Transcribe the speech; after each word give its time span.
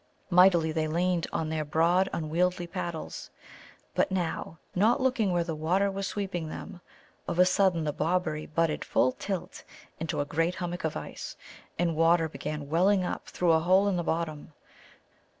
Mightily 0.31 0.71
they 0.71 0.87
leaned 0.87 1.27
on 1.31 1.49
their 1.49 1.63
broad, 1.63 2.09
unwieldy 2.11 2.65
paddles. 2.65 3.29
But 3.93 4.11
now, 4.11 4.57
not 4.73 4.99
looking 4.99 5.31
where 5.31 5.43
the 5.43 5.53
water 5.53 5.91
was 5.91 6.07
sweeping 6.07 6.49
them, 6.49 6.81
of 7.27 7.37
a 7.37 7.45
sudden 7.45 7.83
the 7.83 7.93
Bobberie 7.93 8.47
butted 8.47 8.83
full 8.83 9.11
tilt 9.11 9.63
into 9.99 10.19
a 10.19 10.25
great 10.25 10.55
hummock 10.55 10.83
of 10.83 10.97
ice, 10.97 11.37
and 11.77 11.95
water 11.95 12.27
began 12.27 12.67
welling 12.67 13.03
up 13.05 13.27
through 13.27 13.51
a 13.51 13.59
hole 13.59 13.87
in 13.87 13.95
the 13.95 14.01
bottom. 14.03 14.53